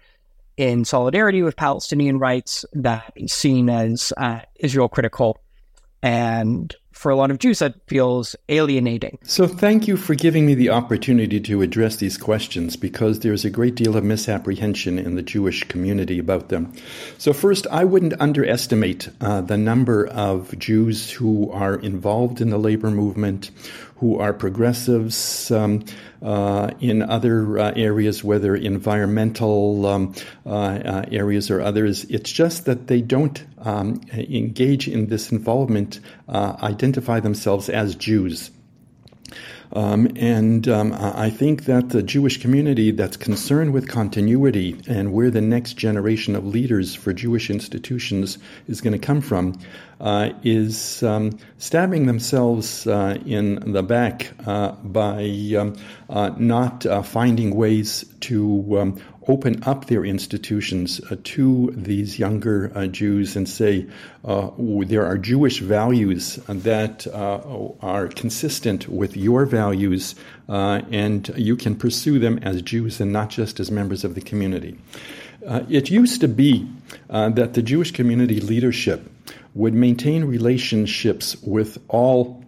in 0.57 0.85
solidarity 0.85 1.43
with 1.43 1.57
Palestinian 1.57 2.19
rights 2.19 2.65
that 2.73 3.13
is 3.17 3.33
seen 3.33 3.71
as 3.71 4.13
uh, 4.17 4.41
Israel 4.57 4.89
critical. 4.89 5.39
And 6.03 6.75
for 6.93 7.11
a 7.11 7.17
lot 7.17 7.31
of 7.31 7.39
Jews, 7.39 7.61
that 7.61 7.77
feels 7.87 8.37
alienating. 8.51 9.19
So, 9.23 9.47
thank 9.47 9.89
you 9.89 9.97
for 9.97 10.15
giving 10.15 10.45
me 10.45 10.55
the 10.55 10.69
opportunity 10.69 11.41
to 11.41 11.63
address 11.63 11.97
these 11.97 12.19
questions 12.19 12.77
because 12.77 13.21
there's 13.21 13.45
a 13.45 13.51
great 13.51 13.75
deal 13.75 13.97
of 13.97 14.05
misapprehension 14.05 14.99
in 14.99 15.15
the 15.15 15.23
Jewish 15.23 15.65
community 15.65 16.19
about 16.19 16.51
them. 16.51 16.75
So, 17.17 17.33
first, 17.33 17.67
I 17.71 17.85
wouldn't 17.85 18.21
underestimate 18.21 19.09
uh, 19.23 19.41
the 19.41 19.57
number 19.57 20.09
of 20.09 20.59
Jews 20.59 21.11
who 21.11 21.51
are 21.53 21.77
involved 21.77 22.41
in 22.43 22.51
the 22.51 22.59
labor 22.59 22.91
movement, 22.91 23.51
who 24.01 24.19
are 24.19 24.33
progressives 24.33 25.51
um, 25.51 25.85
uh, 26.23 26.71
in 26.81 27.03
other 27.03 27.59
uh, 27.59 27.73
areas, 27.77 28.25
whether 28.25 28.57
environmental 28.57 29.85
um, 29.87 30.15
uh, 30.47 30.51
uh, 30.51 31.05
areas 31.13 31.51
or 31.51 31.61
others. 31.61 32.05
It's 32.05 32.33
just 32.33 32.65
that 32.65 32.87
they 32.87 33.03
don't 33.03 33.45
um, 33.59 34.01
engage 34.13 34.89
in 34.89 35.09
this 35.09 35.31
involvement, 35.31 36.01
uh, 36.29 36.57
identify 36.63 37.21
themselves 37.21 37.69
as 37.69 37.95
Jews. 37.95 38.51
Um, 39.73 40.09
and 40.17 40.67
um, 40.67 40.93
I 40.95 41.31
think 41.31 41.67
that 41.67 41.91
the 41.91 42.03
Jewish 42.03 42.41
community 42.41 42.91
that's 42.91 43.17
concerned 43.17 43.73
with 43.73 43.87
continuity 43.87 44.81
and 44.89 45.13
where 45.13 45.31
the 45.31 45.41
next 45.41 45.75
generation 45.75 46.35
of 46.35 46.45
leaders 46.45 46.95
for 46.95 47.13
Jewish 47.13 47.51
institutions 47.51 48.39
is 48.67 48.81
going 48.81 48.95
to 48.95 48.99
come 48.99 49.21
from 49.21 49.61
uh, 50.01 50.31
is 50.43 51.03
um, 51.03 51.39
stabbing 51.59 52.07
themselves 52.07 52.87
uh, 52.87 53.19
in 53.27 53.73
the 53.73 53.83
back 53.83 54.33
uh, 54.47 54.73
by 54.83 55.23
um, 55.59 55.77
uh, 56.09 56.31
not 56.39 56.87
uh, 56.87 57.03
finding 57.03 57.55
ways 57.55 58.05
to 58.21 58.79
um, 58.79 59.01
open 59.29 59.63
up 59.65 59.87
their 59.87 60.05
institutions 60.05 61.01
uh, 61.11 61.17
to 61.23 61.73
these 61.77 62.19
younger 62.19 62.73
uh, 62.75 62.87
Jews 62.87 63.37
and 63.37 63.49
say 63.49 63.87
uh, 64.25 64.51
there 64.59 65.07
are 65.07 65.17
Jewish 65.17 65.61
values 65.61 66.37
that 66.49 67.07
uh, 67.07 67.69
are 67.81 68.09
consistent 68.09 68.89
with 68.89 69.17
your 69.17 69.47
values, 69.47 70.15
uh, 70.49 70.83
and 70.91 71.29
you 71.37 71.55
can 71.57 71.77
pursue 71.77 72.19
them 72.19 72.39
as 72.43 72.61
Jews 72.63 73.01
and 73.01 73.13
not 73.13 73.31
just 73.31 73.61
as 73.61 73.71
members 73.71 74.05
of 74.05 74.15
the 74.15 74.21
community. 74.21 74.77
Uh, 75.47 75.63
it 75.71 75.91
used 75.91 76.21
to 76.21 76.29
be 76.29 76.69
that 77.09 77.55
the 77.55 77.63
Jewish 77.63 77.93
community 77.93 78.41
leadership 78.41 79.09
would 79.55 79.75
maintain 79.75 80.25
relationships 80.25 81.37
with 81.43 81.79
all 81.89 82.45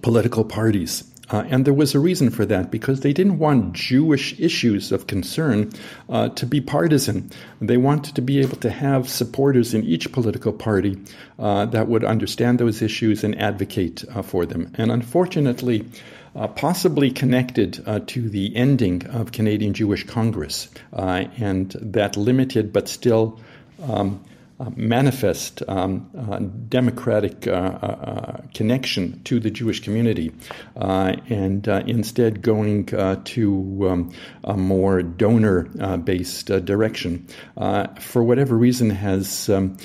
political 0.00 0.44
parties 0.44 1.04
Uh, 1.32 1.44
and 1.48 1.64
there 1.64 1.72
was 1.72 1.94
a 1.94 2.00
reason 2.00 2.30
for 2.30 2.44
that 2.44 2.70
because 2.70 3.00
they 3.00 3.12
didn't 3.12 3.38
want 3.38 3.72
Jewish 3.72 4.38
issues 4.38 4.92
of 4.92 5.06
concern 5.06 5.70
uh, 6.10 6.28
to 6.30 6.46
be 6.46 6.60
partisan. 6.60 7.30
They 7.60 7.78
wanted 7.78 8.14
to 8.16 8.22
be 8.22 8.40
able 8.40 8.56
to 8.58 8.70
have 8.70 9.08
supporters 9.08 9.72
in 9.72 9.82
each 9.84 10.12
political 10.12 10.52
party 10.52 10.98
uh, 11.38 11.66
that 11.66 11.88
would 11.88 12.04
understand 12.04 12.58
those 12.58 12.82
issues 12.82 13.24
and 13.24 13.40
advocate 13.40 14.04
uh, 14.10 14.20
for 14.20 14.44
them. 14.44 14.72
And 14.76 14.92
unfortunately, 14.92 15.86
uh, 16.36 16.48
possibly 16.48 17.10
connected 17.10 17.82
uh, 17.86 18.00
to 18.08 18.28
the 18.28 18.54
ending 18.54 19.06
of 19.06 19.32
Canadian 19.32 19.72
Jewish 19.72 20.06
Congress 20.06 20.68
and 20.92 21.74
that 21.80 22.16
limited 22.16 22.72
but 22.72 22.88
still 22.88 23.38
um, 23.82 24.22
Uh, 24.60 24.70
manifest 24.76 25.62
um, 25.66 26.08
uh, 26.16 26.38
democratic 26.68 27.48
uh, 27.48 27.50
uh, 27.50 27.86
uh, 27.86 28.40
connection 28.54 29.20
to 29.24 29.40
the 29.40 29.50
Jewish 29.50 29.80
community, 29.80 30.30
and 30.76 31.66
instead 31.66 32.42
going 32.42 32.84
to 33.24 33.88
um, 33.88 34.12
a 34.44 34.56
more 34.56 35.02
donor-based 35.02 36.46
direction, 36.64 37.26
for 37.98 38.22
whatever 38.22 38.56
reason, 38.56 38.90
has 38.90 39.48
um, 39.48 39.76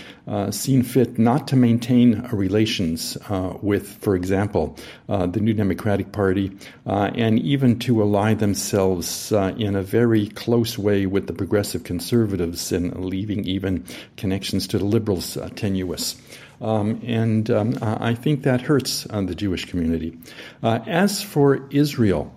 seen 0.51 0.83
fit 0.83 1.17
not 1.17 1.47
to 1.47 1.55
maintain 1.55 2.21
relations 2.33 3.17
with, 3.61 3.87
for 4.01 4.15
example, 4.15 4.77
the 5.07 5.39
New 5.39 5.53
Democratic 5.53 6.11
Party, 6.11 6.51
and 6.85 7.39
even 7.39 7.79
to 7.79 8.01
ally 8.01 8.33
themselves 8.33 9.31
in 9.31 9.75
a 9.75 9.81
very 9.81 10.27
close 10.27 10.77
way 10.77 11.05
with 11.05 11.25
the 11.25 11.33
progressive 11.33 11.83
conservatives, 11.83 12.73
and 12.73 13.05
leaving 13.05 13.45
even 13.45 13.85
connections 14.17 14.56
to 14.65 14.79
the 14.79 14.85
liberals 14.85 15.37
uh, 15.37 15.49
tenuous. 15.55 16.15
Um, 16.59 16.99
and 17.05 17.51
um, 17.51 17.77
I 17.81 18.15
think 18.15 18.41
that 18.41 18.61
hurts 18.61 19.03
the 19.03 19.35
Jewish 19.35 19.65
community. 19.65 20.17
Uh, 20.63 20.79
as 20.87 21.21
for 21.21 21.67
Israel 21.69 22.33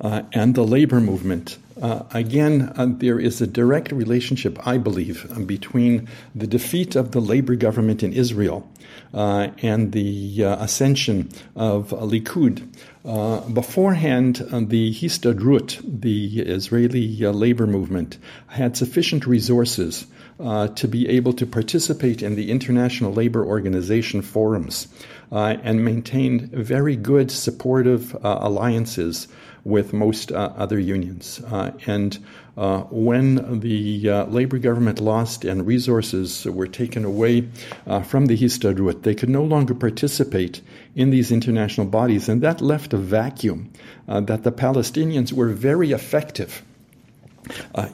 uh, 0.00 0.22
and 0.32 0.56
the 0.56 0.64
labor 0.64 1.00
movement, 1.00 1.58
uh, 1.80 2.04
again, 2.12 2.72
uh, 2.76 2.86
there 2.88 3.18
is 3.18 3.40
a 3.40 3.46
direct 3.46 3.92
relationship, 3.92 4.66
I 4.66 4.78
believe, 4.78 5.46
between 5.46 6.08
the 6.34 6.46
defeat 6.46 6.96
of 6.96 7.12
the 7.12 7.20
labor 7.20 7.56
government 7.56 8.02
in 8.02 8.12
Israel 8.12 8.70
and 9.12 9.92
the 9.92 10.42
ascension 10.42 11.30
of 11.54 11.90
Likud. 11.90 12.66
beforehand, 13.54 14.36
the 14.36 14.92
Histadrut, 14.92 15.80
the 16.00 16.40
Israeli 16.40 17.18
labor 17.18 17.66
movement, 17.66 18.18
had 18.48 18.76
sufficient 18.76 19.26
resources 19.26 20.06
uh, 20.40 20.68
to 20.68 20.88
be 20.88 21.08
able 21.08 21.32
to 21.32 21.46
participate 21.46 22.22
in 22.22 22.34
the 22.34 22.50
International 22.50 23.12
Labor 23.12 23.44
Organization 23.44 24.20
forums 24.20 24.88
uh, 25.30 25.56
and 25.62 25.84
maintained 25.84 26.50
very 26.50 26.96
good 26.96 27.30
supportive 27.30 28.14
uh, 28.16 28.38
alliances 28.40 29.28
with 29.64 29.92
most 29.92 30.30
uh, 30.30 30.52
other 30.56 30.78
unions. 30.78 31.40
Uh, 31.50 31.72
and 31.86 32.18
uh, 32.56 32.82
when 32.90 33.60
the 33.60 34.08
labor 34.28 34.58
government 34.58 35.00
lost 35.00 35.44
and 35.44 35.66
resources 35.66 36.44
were 36.44 36.68
taken 36.68 37.04
away 37.04 37.48
from 38.04 38.26
the 38.26 38.36
Histadrut, 38.36 39.02
they 39.02 39.14
could 39.14 39.30
no 39.30 39.42
longer 39.42 39.74
participate 39.74 40.60
in 40.94 41.10
these 41.10 41.32
international 41.32 41.86
bodies, 41.86 42.28
and 42.28 42.42
that 42.42 42.60
left 42.60 42.92
a 42.92 42.96
vacuum 42.96 43.72
that 44.06 44.44
the 44.44 44.52
Palestinians 44.52 45.32
were 45.32 45.48
very 45.48 45.90
effective 45.90 46.62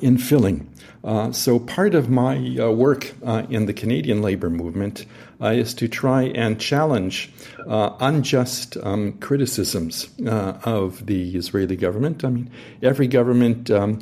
in 0.03 0.19
filling. 0.19 0.70
Uh, 1.03 1.33
so, 1.33 1.59
part 1.59 1.95
of 1.95 2.11
my 2.11 2.37
uh, 2.59 2.71
work 2.71 3.15
uh, 3.25 3.47
in 3.49 3.65
the 3.65 3.73
Canadian 3.73 4.21
labor 4.21 4.51
movement 4.51 5.07
uh, 5.41 5.47
is 5.47 5.73
to 5.73 5.89
try 5.89 6.25
and 6.25 6.61
challenge 6.61 7.33
uh, 7.67 7.97
unjust 8.01 8.77
um, 8.83 9.13
criticisms 9.15 10.11
uh, 10.27 10.59
of 10.65 11.07
the 11.07 11.35
Israeli 11.37 11.77
government. 11.77 12.23
I 12.23 12.29
mean, 12.29 12.51
every 12.83 13.07
government 13.07 13.71
um, 13.71 14.01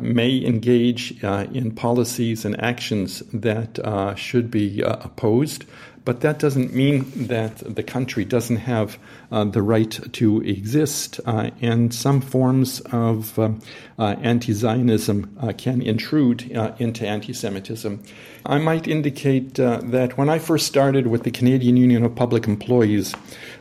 may 0.00 0.44
engage 0.44 1.22
in 1.22 1.70
policies 1.74 2.44
and 2.44 2.60
actions 2.62 3.20
that 3.32 4.14
should 4.18 4.50
be 4.50 4.82
opposed. 4.82 5.64
But 6.04 6.20
that 6.20 6.38
doesn't 6.38 6.74
mean 6.74 7.10
that 7.28 7.58
the 7.58 7.82
country 7.82 8.26
doesn't 8.26 8.56
have 8.56 8.98
uh, 9.32 9.44
the 9.44 9.62
right 9.62 9.98
to 10.12 10.42
exist, 10.42 11.18
uh, 11.24 11.50
and 11.62 11.94
some 11.94 12.20
forms 12.20 12.80
of 12.92 13.38
uh, 13.38 13.50
uh 13.98 14.16
anti 14.20 14.52
Zionism 14.52 15.34
uh, 15.40 15.52
can 15.56 15.80
intrude 15.80 16.54
uh, 16.54 16.72
into 16.78 17.06
anti 17.06 17.32
Semitism. 17.32 18.02
I 18.44 18.58
might 18.58 18.86
indicate 18.86 19.54
that 19.54 20.18
when 20.18 20.28
I 20.28 20.38
first 20.38 20.66
started 20.66 21.06
with 21.06 21.22
the 21.22 21.30
Canadian 21.30 21.78
Union 21.78 22.04
of 22.04 22.14
Public 22.14 22.46
Employees, 22.46 23.14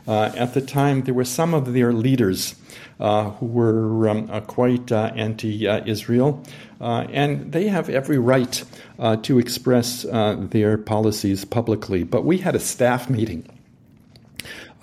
at 0.05 0.53
the 0.53 0.61
time 0.61 1.03
there 1.03 1.13
were 1.13 1.23
some 1.23 1.53
of 1.53 1.71
their 1.73 1.93
leaders. 1.93 2.55
Uh, 2.99 3.31
who 3.31 3.47
were 3.47 4.07
um, 4.07 4.29
uh, 4.31 4.39
quite 4.39 4.91
uh, 4.91 5.11
anti 5.15 5.67
Israel. 5.67 6.41
and 6.79 7.51
they 7.51 7.67
have 7.67 7.89
every 7.89 8.17
right 8.17 8.63
to 9.23 9.39
express 9.39 10.03
their 10.03 10.77
policies 10.77 11.43
publicly. 11.43 12.03
But 12.03 12.23
we 12.23 12.37
had 12.37 12.55
a 12.55 12.59
staff 12.59 13.09
meeting. 13.09 13.45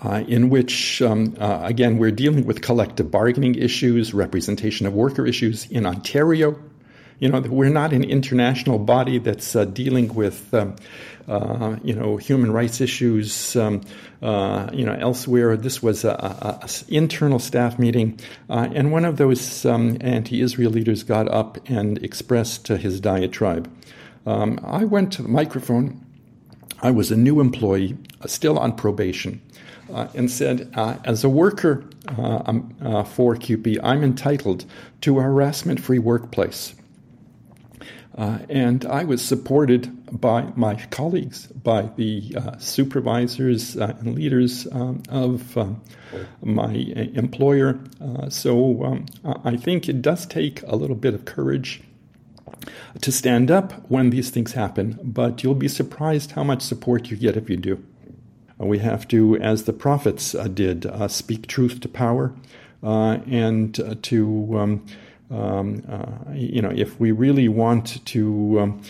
Uh, 0.03 0.23
in 0.27 0.49
which, 0.49 0.99
um, 1.03 1.35
uh, 1.39 1.59
again, 1.63 1.99
we're 1.99 2.09
dealing 2.09 2.43
with 2.43 2.61
collective 2.61 3.11
bargaining 3.11 3.53
issues, 3.53 4.15
representation 4.15 4.87
of 4.87 4.93
worker 4.93 5.27
issues 5.27 5.69
in 5.69 5.85
Ontario, 5.85 6.59
you 7.21 7.29
know, 7.29 7.39
we're 7.39 7.69
not 7.69 7.93
an 7.93 8.03
international 8.03 8.79
body 8.79 9.19
that's 9.19 9.55
uh, 9.55 9.63
dealing 9.63 10.11
with, 10.15 10.51
um, 10.55 10.75
uh, 11.27 11.77
you 11.83 11.93
know, 11.93 12.17
human 12.17 12.51
rights 12.51 12.81
issues, 12.81 13.55
um, 13.55 13.81
uh, 14.21 14.69
you 14.73 14.85
know, 14.85 14.93
elsewhere. 14.93 15.57
This 15.57 15.81
was 15.81 16.03
an 16.05 16.59
internal 16.87 17.39
staff 17.39 17.77
meeting, 17.77 18.19
uh, 18.49 18.69
and 18.73 18.91
one 18.91 19.05
of 19.05 19.17
those 19.17 19.65
um, 19.65 19.97
anti-Israel 20.01 20.71
leaders 20.71 21.03
got 21.03 21.27
up 21.29 21.57
and 21.69 21.97
expressed 22.03 22.67
his 22.67 22.99
diatribe. 22.99 23.71
Um, 24.25 24.59
I 24.63 24.85
went 24.85 25.13
to 25.13 25.21
the 25.21 25.29
microphone. 25.29 26.05
I 26.81 26.91
was 26.91 27.11
a 27.11 27.17
new 27.17 27.39
employee, 27.39 27.97
uh, 28.21 28.27
still 28.27 28.57
on 28.57 28.75
probation. 28.75 29.41
Uh, 29.91 30.07
and 30.15 30.31
said, 30.31 30.71
as 31.03 31.25
a 31.25 31.29
worker 31.29 31.83
for 33.05 33.35
CUPE, 33.35 33.77
I'm 33.83 34.03
entitled 34.05 34.63
to 35.01 35.19
a 35.19 35.21
harassment 35.21 35.81
free 35.81 35.99
workplace. 35.99 36.73
Uh, 38.17 38.39
and 38.49 38.85
I 38.85 39.05
was 39.05 39.21
supported 39.21 39.89
by 40.19 40.51
my 40.55 40.75
colleagues, 40.87 41.47
by 41.47 41.83
the 41.95 42.35
uh, 42.35 42.57
supervisors 42.57 43.77
uh, 43.77 43.95
and 43.99 44.15
leaders 44.15 44.67
um, 44.71 45.01
of 45.09 45.57
um, 45.57 45.81
my 46.43 46.73
employer. 47.13 47.79
Uh, 48.01 48.29
so 48.29 48.83
um, 48.83 49.05
I 49.45 49.55
think 49.55 49.87
it 49.87 50.01
does 50.01 50.25
take 50.25 50.61
a 50.63 50.75
little 50.75 50.95
bit 50.95 51.13
of 51.13 51.23
courage 51.23 51.81
to 52.99 53.11
stand 53.11 53.49
up 53.49 53.89
when 53.89 54.09
these 54.09 54.29
things 54.29 54.51
happen, 54.53 54.99
but 55.01 55.41
you'll 55.41 55.55
be 55.55 55.69
surprised 55.69 56.31
how 56.31 56.43
much 56.43 56.61
support 56.61 57.09
you 57.09 57.15
get 57.15 57.37
if 57.37 57.49
you 57.49 57.55
do. 57.55 57.81
We 58.57 58.79
have 58.79 59.07
to, 59.07 59.37
as 59.37 59.63
the 59.63 59.73
prophets 59.73 60.35
uh, 60.35 60.47
did, 60.47 60.85
uh, 60.85 61.07
speak 61.07 61.47
truth 61.47 61.79
to 61.79 61.87
power 61.87 62.33
and 62.83 63.73
to 64.03 64.81
um, 65.31 65.81
uh, 65.89 66.33
you 66.33 66.61
know, 66.61 66.71
if 66.75 66.99
we 66.99 67.11
really 67.11 67.47
want 67.47 68.05
to 68.05 68.59
um, 68.59 68.81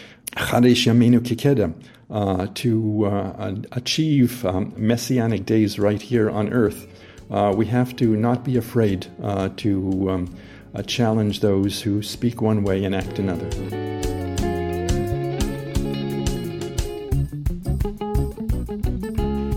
uh, 2.09 2.47
to 2.55 3.05
uh, 3.05 3.55
achieve 3.73 4.43
um, 4.45 4.73
messianic 4.75 5.45
days 5.45 5.77
right 5.77 6.01
here 6.01 6.29
on 6.29 6.51
earth, 6.51 6.87
uh, 7.29 7.53
we 7.55 7.65
have 7.65 7.95
to 7.95 8.15
not 8.15 8.43
be 8.43 8.57
afraid 8.57 9.07
to 9.55 10.09
um, 10.09 10.35
challenge 10.87 11.41
those 11.41 11.81
who 11.81 12.01
speak 12.01 12.41
one 12.41 12.63
way 12.63 12.83
and 12.83 12.95
act 12.95 13.19
another. 13.19 13.47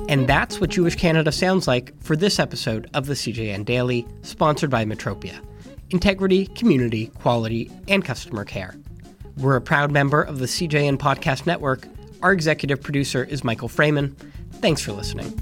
And 0.09 0.29
that's 0.29 0.61
what 0.61 0.71
Jewish 0.71 0.95
Canada 0.95 1.33
sounds 1.33 1.67
like 1.67 1.93
for 2.01 2.15
this 2.15 2.39
episode 2.39 2.89
of 2.95 3.07
the 3.07 3.15
CJN 3.15 3.65
Daily, 3.65 4.07
sponsored 4.23 4.71
by 4.71 4.85
Metropia 4.85 5.41
integrity, 5.91 6.47
community, 6.47 7.09
quality, 7.09 7.71
and 7.89 8.05
customer 8.05 8.45
care. 8.45 8.75
We're 9.37 9.57
a 9.57 9.61
proud 9.61 9.91
member 9.91 10.23
of 10.23 10.39
the 10.39 10.47
CJN 10.47 10.99
Podcast 10.99 11.47
Network. 11.47 11.87
Our 12.23 12.33
executive 12.33 12.83
producer 12.83 13.25
is 13.25 13.45
Michael 13.45 13.69
Fraiman. 13.69 14.15
Thanks 14.55 14.81
for 14.81 14.93
listening. 14.93 15.33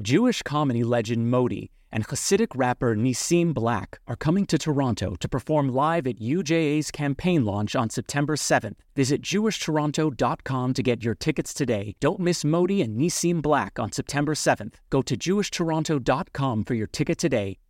Jewish 0.00 0.42
comedy 0.42 0.82
legend 0.82 1.30
Modi 1.30 1.70
and 1.92 2.08
Hasidic 2.08 2.48
rapper 2.56 2.96
Nissim 2.96 3.54
Black 3.54 4.00
are 4.08 4.16
coming 4.16 4.44
to 4.46 4.58
Toronto 4.58 5.14
to 5.20 5.28
perform 5.28 5.68
live 5.68 6.06
at 6.06 6.18
UJA's 6.18 6.90
campaign 6.90 7.44
launch 7.44 7.76
on 7.76 7.88
September 7.88 8.34
7th. 8.34 8.76
Visit 8.96 9.22
jewishtoronto.com 9.22 10.74
to 10.74 10.82
get 10.82 11.04
your 11.04 11.14
tickets 11.14 11.54
today. 11.54 11.94
Don't 12.00 12.20
miss 12.20 12.44
Modi 12.44 12.82
and 12.82 12.98
Nissim 12.98 13.40
Black 13.40 13.78
on 13.78 13.92
September 13.92 14.34
7th. 14.34 14.74
Go 14.90 15.02
to 15.02 15.16
jewishtoronto.com 15.16 16.64
for 16.64 16.74
your 16.74 16.88
ticket 16.88 17.18
today 17.18 17.60